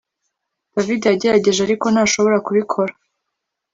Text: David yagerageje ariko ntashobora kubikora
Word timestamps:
David 0.73 1.01
yagerageje 1.11 1.59
ariko 1.63 1.85
ntashobora 1.89 2.37
kubikora 2.45 2.93